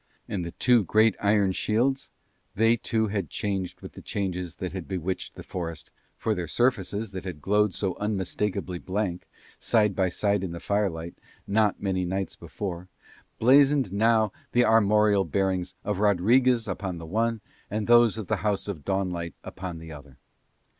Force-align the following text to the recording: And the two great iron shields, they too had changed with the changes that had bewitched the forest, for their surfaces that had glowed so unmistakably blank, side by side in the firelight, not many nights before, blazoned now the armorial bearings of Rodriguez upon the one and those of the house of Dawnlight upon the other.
And 0.27 0.43
the 0.43 0.49
two 0.53 0.83
great 0.83 1.15
iron 1.21 1.51
shields, 1.51 2.09
they 2.55 2.75
too 2.75 3.09
had 3.09 3.29
changed 3.29 3.81
with 3.81 3.93
the 3.93 4.01
changes 4.01 4.55
that 4.55 4.71
had 4.73 4.87
bewitched 4.87 5.35
the 5.35 5.43
forest, 5.43 5.91
for 6.17 6.33
their 6.33 6.47
surfaces 6.47 7.11
that 7.11 7.23
had 7.23 7.39
glowed 7.39 7.75
so 7.75 7.93
unmistakably 7.99 8.79
blank, 8.79 9.27
side 9.59 9.95
by 9.95 10.09
side 10.09 10.43
in 10.43 10.53
the 10.53 10.59
firelight, 10.59 11.13
not 11.45 11.83
many 11.83 12.03
nights 12.03 12.35
before, 12.35 12.87
blazoned 13.37 13.93
now 13.93 14.31
the 14.53 14.65
armorial 14.65 15.23
bearings 15.23 15.75
of 15.83 15.99
Rodriguez 15.99 16.67
upon 16.67 16.97
the 16.97 17.05
one 17.05 17.39
and 17.69 17.85
those 17.85 18.17
of 18.17 18.25
the 18.25 18.37
house 18.37 18.67
of 18.67 18.83
Dawnlight 18.83 19.33
upon 19.43 19.77
the 19.77 19.91
other. 19.91 20.17